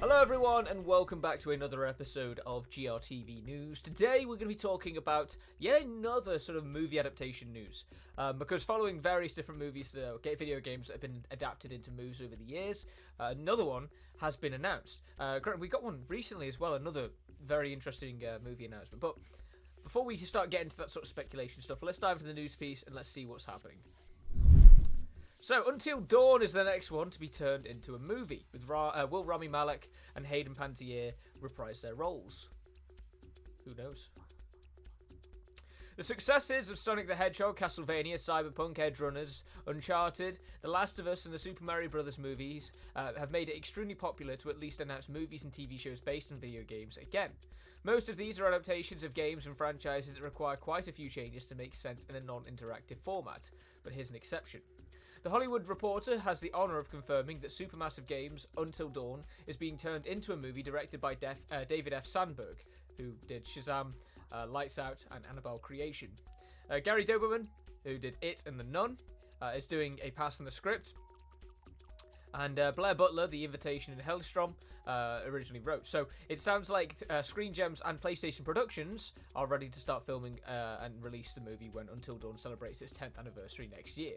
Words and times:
Hello, 0.00 0.22
everyone, 0.22 0.66
and 0.66 0.86
welcome 0.86 1.20
back 1.20 1.40
to 1.40 1.50
another 1.50 1.86
episode 1.86 2.40
of 2.46 2.68
GRTV 2.70 3.44
News. 3.44 3.82
Today, 3.82 4.20
we're 4.20 4.36
going 4.36 4.40
to 4.40 4.46
be 4.46 4.54
talking 4.54 4.96
about 4.96 5.36
yet 5.58 5.82
another 5.82 6.38
sort 6.38 6.56
of 6.56 6.64
movie 6.64 6.98
adaptation 6.98 7.52
news. 7.52 7.84
Um, 8.16 8.38
because 8.38 8.64
following 8.64 9.00
various 9.00 9.34
different 9.34 9.60
movies, 9.60 9.94
uh, 9.94 10.16
video 10.36 10.60
games 10.60 10.86
that 10.86 10.94
have 10.94 11.00
been 11.02 11.24
adapted 11.30 11.72
into 11.72 11.90
movies 11.90 12.22
over 12.24 12.36
the 12.36 12.44
years, 12.44 12.86
uh, 13.18 13.34
another 13.38 13.64
one 13.64 13.88
has 14.20 14.36
been 14.36 14.54
announced. 14.54 15.02
Uh, 15.18 15.38
we 15.58 15.68
got 15.68 15.82
one 15.82 16.00
recently 16.08 16.48
as 16.48 16.58
well, 16.58 16.74
another 16.74 17.08
very 17.46 17.72
interesting 17.72 18.22
uh, 18.24 18.38
movie 18.44 18.64
announcement. 18.64 19.00
But 19.00 19.16
before 19.82 20.04
we 20.04 20.16
start 20.16 20.50
getting 20.50 20.70
to 20.70 20.76
that 20.78 20.90
sort 20.90 21.04
of 21.04 21.08
speculation 21.08 21.62
stuff, 21.62 21.82
let's 21.82 21.98
dive 21.98 22.16
into 22.16 22.26
the 22.26 22.34
news 22.34 22.54
piece 22.54 22.82
and 22.82 22.94
let's 22.94 23.08
see 23.08 23.26
what's 23.26 23.44
happening. 23.44 23.78
So, 25.42 25.66
Until 25.68 26.00
Dawn 26.00 26.42
is 26.42 26.52
the 26.52 26.64
next 26.64 26.90
one 26.90 27.08
to 27.10 27.18
be 27.18 27.28
turned 27.28 27.64
into 27.64 27.94
a 27.94 27.98
movie, 27.98 28.44
with 28.52 28.68
Ra- 28.68 28.90
uh, 28.90 29.06
Will 29.10 29.24
Rami 29.24 29.48
Malek 29.48 29.88
and 30.14 30.26
Hayden 30.26 30.54
Panettiere 30.54 31.12
reprise 31.40 31.80
their 31.80 31.94
roles. 31.94 32.50
Who 33.64 33.74
knows? 33.74 34.10
The 35.96 36.04
successes 36.04 36.68
of 36.68 36.78
Sonic 36.78 37.08
the 37.08 37.14
Hedgehog, 37.14 37.58
Castlevania, 37.58 38.16
Cyberpunk, 38.16 38.76
Edgerunners, 38.76 39.42
Uncharted, 39.66 40.38
The 40.60 40.68
Last 40.68 40.98
of 40.98 41.06
Us, 41.06 41.24
and 41.24 41.32
the 41.32 41.38
Super 41.38 41.64
Mario 41.64 41.88
Bros. 41.88 42.18
movies 42.18 42.70
uh, 42.94 43.12
have 43.18 43.30
made 43.30 43.48
it 43.48 43.56
extremely 43.56 43.94
popular 43.94 44.36
to 44.36 44.50
at 44.50 44.60
least 44.60 44.82
announce 44.82 45.08
movies 45.08 45.44
and 45.44 45.52
TV 45.52 45.80
shows 45.80 46.00
based 46.00 46.30
on 46.30 46.38
video 46.38 46.62
games 46.64 46.98
again. 46.98 47.30
Most 47.82 48.10
of 48.10 48.18
these 48.18 48.38
are 48.38 48.46
adaptations 48.46 49.04
of 49.04 49.14
games 49.14 49.46
and 49.46 49.56
franchises 49.56 50.16
that 50.16 50.22
require 50.22 50.56
quite 50.56 50.86
a 50.86 50.92
few 50.92 51.08
changes 51.08 51.46
to 51.46 51.54
make 51.54 51.74
sense 51.74 52.04
in 52.10 52.16
a 52.16 52.20
non 52.20 52.42
interactive 52.42 52.98
format, 53.02 53.50
but 53.82 53.92
here's 53.94 54.10
an 54.10 54.16
exception. 54.16 54.60
The 55.22 55.28
Hollywood 55.28 55.68
Reporter 55.68 56.18
has 56.18 56.40
the 56.40 56.52
honour 56.54 56.78
of 56.78 56.90
confirming 56.90 57.40
that 57.40 57.50
Supermassive 57.50 58.06
Games 58.06 58.46
Until 58.56 58.88
Dawn 58.88 59.22
is 59.46 59.54
being 59.54 59.76
turned 59.76 60.06
into 60.06 60.32
a 60.32 60.36
movie 60.36 60.62
directed 60.62 60.98
by 60.98 61.14
Def, 61.14 61.36
uh, 61.52 61.64
David 61.64 61.92
F. 61.92 62.06
Sandberg, 62.06 62.56
who 62.96 63.12
did 63.26 63.44
Shazam, 63.44 63.92
uh, 64.32 64.46
Lights 64.46 64.78
Out, 64.78 65.04
and 65.10 65.26
Annabelle 65.28 65.58
Creation. 65.58 66.08
Uh, 66.70 66.78
Gary 66.78 67.04
Dauberman, 67.04 67.48
who 67.84 67.98
did 67.98 68.16
It 68.22 68.42
and 68.46 68.58
The 68.58 68.64
Nun, 68.64 68.96
uh, 69.42 69.52
is 69.54 69.66
doing 69.66 69.98
a 70.02 70.10
pass 70.10 70.40
on 70.40 70.46
the 70.46 70.50
script. 70.50 70.94
And 72.32 72.58
uh, 72.58 72.72
Blair 72.72 72.94
Butler, 72.94 73.26
The 73.26 73.44
Invitation 73.44 73.92
in 73.92 73.98
Helstrom, 73.98 74.54
uh, 74.86 75.20
originally 75.26 75.60
wrote. 75.60 75.86
So 75.86 76.06
it 76.30 76.40
sounds 76.40 76.70
like 76.70 76.96
Screen 77.22 77.52
Gems 77.52 77.82
and 77.84 78.00
PlayStation 78.00 78.42
Productions 78.42 79.12
are 79.36 79.46
ready 79.46 79.68
to 79.68 79.78
start 79.80 80.06
filming 80.06 80.40
and 80.46 80.94
release 81.04 81.34
the 81.34 81.42
movie 81.42 81.68
when 81.70 81.90
Until 81.92 82.16
Dawn 82.16 82.38
celebrates 82.38 82.80
its 82.80 82.94
10th 82.94 83.18
anniversary 83.18 83.68
next 83.70 83.98
year. 83.98 84.14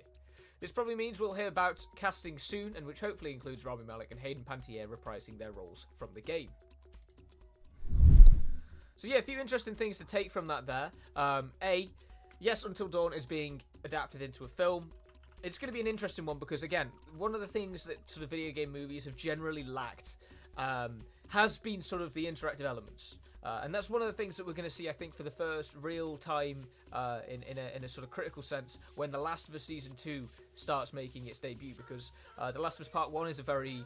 This 0.64 0.72
probably 0.72 0.96
means 0.96 1.20
we'll 1.20 1.34
hear 1.34 1.48
about 1.48 1.86
casting 1.98 2.40
soon, 2.40 2.74
and 2.78 2.86
which 2.86 3.02
hopefully 3.02 3.34
includes 3.34 3.66
Rami 3.66 3.84
Malek 3.84 4.12
and 4.12 4.20
Hayden 4.22 4.46
Panettiere 4.50 4.88
reprising 4.88 5.38
their 5.38 5.52
roles 5.52 5.88
from 5.98 6.08
the 6.14 6.22
game. 6.22 6.48
So 8.96 9.10
yeah, 9.10 9.18
a 9.18 9.22
few 9.22 9.42
interesting 9.42 9.76
things 9.76 9.98
to 9.98 10.06
take 10.06 10.32
from 10.32 10.48
that 10.48 10.66
there. 10.66 10.90
Um, 11.18 11.52
a, 11.62 11.90
yes, 12.40 12.64
Until 12.64 12.88
Dawn 12.88 13.12
is 13.12 13.26
being 13.26 13.62
adapted 13.84 14.22
into 14.22 14.46
a 14.46 14.48
film. 14.48 14.90
It's 15.44 15.58
going 15.58 15.68
to 15.68 15.74
be 15.74 15.82
an 15.82 15.88
interesting 15.88 16.26
one 16.26 16.40
because 16.40 16.64
again, 16.64 16.90
one 17.18 17.36
of 17.36 17.42
the 17.42 17.48
things 17.48 17.84
that 17.84 18.10
sort 18.10 18.24
of 18.24 18.30
video 18.30 18.54
game 18.54 18.72
movies 18.72 19.04
have 19.04 19.18
generally 19.18 19.66
lacked 19.66 20.16
um, 20.58 21.02
has 21.28 21.58
been 21.58 21.82
sort 21.82 22.02
of 22.02 22.14
the 22.14 22.26
interactive 22.26 22.62
elements. 22.62 23.18
Uh, 23.44 23.62
and 23.64 23.76
that's 23.76 23.90
one 23.90 24.02
of 24.02 24.08
the 24.08 24.14
things 24.14 24.38
that 24.38 24.48
we're 24.48 24.54
going 24.54 24.70
to 24.70 24.74
see, 24.74 24.88
I 24.88 24.94
think, 24.94 25.14
for 25.14 25.24
the 25.24 25.32
first 25.32 25.76
real 25.82 26.18
time 26.18 26.66
uh, 26.94 27.20
in, 27.28 27.44
in 27.44 27.58
a, 27.58 27.76
in, 27.76 27.84
a, 27.84 27.90
sort 27.90 28.06
of 28.06 28.12
critical 28.12 28.42
sense 28.42 28.78
when 28.96 29.12
The 29.12 29.20
Last 29.20 29.50
of 29.50 29.56
Us 29.56 29.64
Season 29.64 29.92
2 29.98 30.30
starts 30.56 30.94
making 30.94 31.28
its 31.28 31.40
debut. 31.40 31.74
Because 31.76 32.12
uh, 32.38 32.52
The 32.52 32.62
Last 32.62 32.76
of 32.80 32.82
Us 32.82 32.88
Part 32.88 33.12
1 33.12 33.28
is 33.28 33.40
a 33.40 33.44
very 33.44 33.86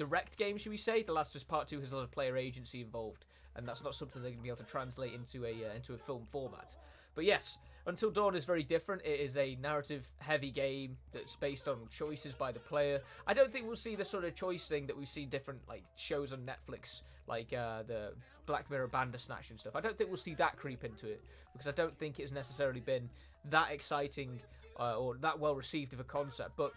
direct 0.00 0.38
game, 0.38 0.56
should 0.56 0.70
we 0.70 0.78
say? 0.78 1.02
The 1.02 1.12
Last 1.12 1.34
of 1.34 1.36
Us 1.36 1.44
Part 1.44 1.68
2 1.68 1.80
has 1.80 1.92
a 1.92 1.96
lot 1.96 2.04
of 2.04 2.10
player 2.10 2.34
agency 2.38 2.80
involved, 2.80 3.26
and 3.54 3.68
that's 3.68 3.84
not 3.84 3.94
something 3.94 4.22
they're 4.22 4.30
going 4.30 4.38
to 4.38 4.42
be 4.42 4.48
able 4.48 4.56
to 4.56 4.64
translate 4.64 5.12
into 5.12 5.44
a, 5.44 5.50
uh, 5.50 5.74
into 5.76 5.92
a 5.92 5.98
film 5.98 6.24
format. 6.30 6.74
But 7.14 7.26
yes, 7.26 7.58
until 7.84 8.10
Dawn 8.10 8.34
is 8.34 8.46
very 8.46 8.62
different. 8.62 9.02
It 9.04 9.20
is 9.20 9.36
a 9.36 9.58
narrative 9.60 10.10
heavy 10.20 10.50
game 10.50 10.96
that's 11.12 11.36
based 11.36 11.68
on 11.68 11.80
choices 11.90 12.34
by 12.34 12.50
the 12.50 12.60
player. 12.60 13.00
I 13.26 13.34
don't 13.34 13.52
think 13.52 13.66
we'll 13.66 13.76
see 13.76 13.94
the 13.94 14.06
sort 14.06 14.24
of 14.24 14.34
choice 14.34 14.66
thing 14.68 14.86
that 14.86 14.96
we've 14.96 15.06
seen 15.06 15.28
different 15.28 15.60
like 15.68 15.84
shows 15.96 16.32
on 16.32 16.40
Netflix, 16.40 17.02
like 17.26 17.52
uh, 17.52 17.82
the 17.82 18.14
Black 18.46 18.70
Mirror 18.70 18.88
Bandersnatch 18.88 19.50
and 19.50 19.60
stuff. 19.60 19.76
I 19.76 19.82
don't 19.82 19.98
think 19.98 20.08
we'll 20.08 20.16
see 20.16 20.34
that 20.36 20.56
creep 20.56 20.82
into 20.82 21.08
it 21.08 21.20
because 21.52 21.68
I 21.68 21.72
don't 21.72 21.98
think 21.98 22.20
it's 22.20 22.32
necessarily 22.32 22.80
been 22.80 23.10
that 23.50 23.70
exciting 23.70 24.40
uh, 24.78 24.96
or 24.96 25.16
that 25.18 25.38
well 25.38 25.54
received 25.54 25.92
of 25.92 26.00
a 26.00 26.04
concept. 26.04 26.52
But 26.56 26.72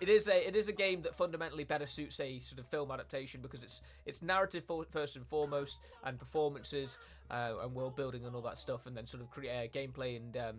it 0.00 0.08
is 0.08 0.28
a 0.28 0.48
it 0.48 0.56
is 0.56 0.68
a 0.68 0.72
game 0.72 1.02
that 1.02 1.14
fundamentally 1.14 1.64
better 1.64 1.86
suits 1.86 2.18
a 2.20 2.38
sort 2.38 2.58
of 2.58 2.66
film 2.66 2.90
adaptation 2.90 3.40
because 3.40 3.62
it's 3.62 3.82
it's 4.06 4.22
narrative 4.22 4.64
for, 4.66 4.84
first 4.90 5.16
and 5.16 5.26
foremost 5.26 5.78
and 6.04 6.18
performances 6.18 6.98
uh, 7.30 7.54
and 7.62 7.74
world 7.74 7.96
building 7.96 8.24
and 8.24 8.34
all 8.34 8.42
that 8.42 8.58
stuff, 8.58 8.86
and 8.86 8.96
then 8.96 9.06
sort 9.06 9.22
of 9.22 9.30
create 9.30 9.70
uh, 9.74 9.78
gameplay 9.78 10.16
and 10.16 10.36
um, 10.36 10.56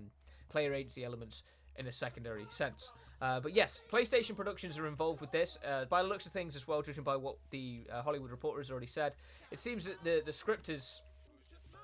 player 0.50 0.74
agency 0.74 1.04
elements 1.04 1.44
in 1.78 1.88
a 1.88 1.94
secondary 1.94 2.46
sense. 2.50 2.92
Uh, 3.22 3.40
but 3.40 3.54
yes, 3.54 3.82
PlayStation 3.92 4.36
Productions 4.36 4.78
are 4.78 4.88
involved 4.88 5.22
with 5.22 5.32
this. 5.32 5.58
Uh, 5.66 5.86
by 5.86 6.02
the 6.02 6.08
looks 6.08 6.26
of 6.26 6.32
things, 6.32 6.56
as 6.56 6.68
well, 6.68 6.82
judging 6.82 7.04
by 7.04 7.16
what 7.16 7.36
the 7.52 7.82
uh, 7.92 8.02
Hollywood 8.02 8.32
Reporter 8.32 8.60
has 8.60 8.72
already 8.72 8.88
said, 8.88 9.14
it 9.52 9.60
seems 9.60 9.86
that 9.86 10.04
the 10.04 10.22
the 10.26 10.34
script 10.34 10.70
is 10.70 11.02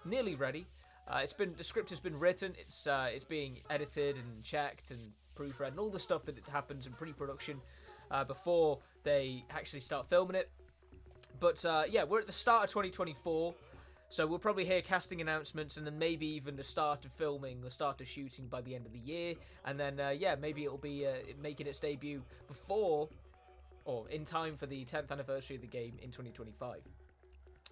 nearly 0.06 0.36
ready. 0.36 0.66
Uh, 1.08 1.22
it's 1.24 1.34
been 1.34 1.54
the 1.58 1.64
script 1.64 1.90
has 1.90 2.00
been 2.00 2.20
written. 2.20 2.54
It's 2.60 2.86
uh, 2.86 3.10
it's 3.12 3.26
being 3.26 3.60
edited 3.70 4.18
and 4.18 4.44
checked 4.44 4.92
and 4.92 5.12
proofread 5.38 5.70
and 5.70 5.80
all 5.80 5.90
the 5.90 6.00
stuff 6.00 6.26
that 6.26 6.36
happens 6.52 6.88
in 6.88 6.94
pre-production 6.94 7.62
uh, 8.12 8.24
before 8.24 8.80
they 9.04 9.44
actually 9.50 9.82
start 9.82 10.10
filming 10.10 10.36
it. 10.36 10.50
But 11.40 11.64
uh, 11.66 11.84
yeah, 11.90 12.04
we're 12.04 12.20
at 12.20 12.28
the 12.28 12.32
start 12.34 12.66
of 12.66 12.70
2024, 12.72 13.54
so 14.10 14.26
we'll 14.26 14.40
probably 14.40 14.66
hear 14.66 14.82
casting 14.82 15.22
announcements 15.22 15.78
and 15.78 15.86
then 15.86 16.00
maybe 16.00 16.26
even 16.26 16.56
the 16.56 16.64
start 16.64 17.06
of 17.06 17.12
filming, 17.12 17.62
the 17.62 17.70
start 17.70 18.02
of 18.02 18.08
shooting 18.08 18.48
by 18.48 18.62
the 18.62 18.74
end 18.74 18.86
of 18.86 18.94
the 18.94 19.00
year, 19.00 19.36
and 19.66 19.80
then 19.80 20.00
uh, 20.00 20.10
yeah, 20.10 20.36
maybe 20.36 20.66
it'll 20.66 20.78
be 20.78 21.06
uh, 21.06 21.12
making 21.42 21.68
its 21.68 21.80
debut 21.80 22.24
before 22.48 23.10
or 23.86 24.10
in 24.10 24.26
time 24.26 24.56
for 24.58 24.66
the 24.66 24.84
10th 24.86 25.12
anniversary 25.12 25.56
of 25.56 25.62
the 25.62 25.68
game 25.68 25.94
in 26.02 26.10
2025. 26.10 26.82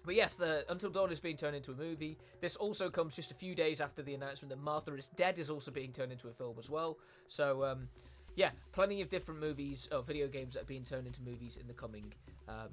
But 0.06 0.14
yes, 0.14 0.34
the 0.36 0.64
Until 0.70 0.90
Dawn 0.90 1.10
is 1.10 1.18
being 1.18 1.36
turned 1.36 1.56
into 1.56 1.72
a 1.72 1.74
movie. 1.74 2.16
This 2.40 2.54
also 2.54 2.88
comes 2.88 3.16
just 3.16 3.32
a 3.32 3.34
few 3.34 3.56
days 3.56 3.80
after 3.80 4.02
the 4.02 4.14
announcement 4.14 4.50
that 4.50 4.62
Martha 4.62 4.94
is 4.94 5.08
Dead 5.08 5.36
is 5.38 5.50
also 5.50 5.72
being 5.72 5.92
turned 5.92 6.12
into 6.12 6.28
a 6.28 6.32
film 6.32 6.56
as 6.60 6.70
well. 6.70 6.98
So, 7.26 7.64
um, 7.64 7.88
yeah, 8.36 8.50
plenty 8.72 9.02
of 9.02 9.08
different 9.08 9.40
movies 9.40 9.88
or 9.90 10.02
video 10.02 10.28
games 10.28 10.54
that 10.54 10.62
are 10.62 10.66
being 10.66 10.84
turned 10.84 11.08
into 11.08 11.20
movies 11.22 11.56
in 11.60 11.66
the 11.66 11.74
coming 11.74 12.12
um, 12.48 12.70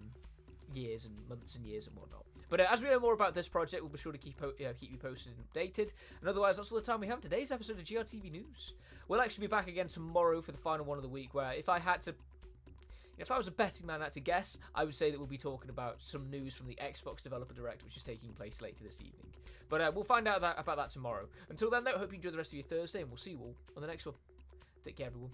years 0.74 1.06
and 1.06 1.16
months 1.28 1.56
and 1.56 1.66
years 1.66 1.88
and 1.88 1.96
whatnot. 1.96 2.24
But 2.50 2.62
uh, 2.62 2.68
as 2.70 2.84
we 2.84 2.90
know 2.90 3.00
more 3.00 3.14
about 3.14 3.34
this 3.34 3.50
project, 3.50 3.82
we'll 3.82 3.92
be 3.92 3.98
sure 3.98 4.12
to 4.12 4.18
keep 4.18 4.40
uh, 4.42 4.74
keep 4.80 4.92
you 4.92 4.98
posted 4.98 5.34
and 5.34 5.44
updated. 5.50 5.92
And 6.20 6.30
otherwise, 6.30 6.58
that's 6.58 6.72
all 6.72 6.80
the 6.80 6.86
time 6.86 7.00
we 7.00 7.08
have 7.08 7.20
today's 7.20 7.52
episode 7.52 7.80
of 7.80 7.86
GRTV 7.86 8.32
News. 8.32 8.74
We'll 9.08 9.22
actually 9.22 9.48
be 9.48 9.52
back 9.52 9.68
again 9.68 9.88
tomorrow 9.88 10.40
for 10.40 10.52
the 10.52 10.60
final 10.60 10.86
one 10.86 11.00
of 11.00 11.02
the 11.02 11.10
week, 11.10 11.34
where 11.34 11.54
if 11.54 11.68
I 11.68 11.80
had 11.80 12.02
to 12.04 12.14
if 13.18 13.30
I 13.30 13.38
was 13.38 13.48
a 13.48 13.52
betting 13.52 13.86
man, 13.86 14.02
I 14.02 14.06
had 14.06 14.14
to 14.14 14.20
guess, 14.20 14.58
I 14.74 14.84
would 14.84 14.96
say 14.96 15.12
that 15.12 15.18
we'll 15.18 15.28
be 15.28 15.38
talking 15.38 15.70
about 15.70 15.98
some 16.00 16.30
news 16.30 16.56
from 16.56 16.68
the 16.68 16.76
Xbox 16.76 17.22
Developer 17.22 17.54
Direct, 17.54 17.84
which 17.84 17.96
is 17.96 18.04
taking 18.04 18.34
place 18.34 18.62
later 18.62 18.84
this 18.84 18.96
evening. 18.96 19.34
But 19.70 19.82
uh, 19.82 19.92
we'll 19.94 20.04
find 20.04 20.28
out 20.28 20.42
that, 20.42 20.56
about 20.58 20.78
that 20.78 20.90
tomorrow. 20.90 21.28
Until 21.50 21.70
then, 21.70 21.84
though, 21.84 21.92
hope 21.92 22.12
you 22.12 22.18
enjoy 22.18 22.32
the 22.32 22.38
rest 22.38 22.52
of 22.52 22.56
your 22.56 22.68
Thursday, 22.68 23.02
and 23.02 23.10
we'll 23.10 23.18
see 23.18 23.32
you 23.32 23.40
all 23.40 23.56
on 23.76 23.82
the 23.82 23.88
next 23.88 24.06
one. 24.06 24.16
Take 24.84 24.98
care, 24.98 25.08
everyone. 25.08 25.30